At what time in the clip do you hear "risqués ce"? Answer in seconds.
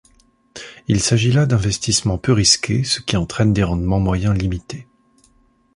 2.31-3.01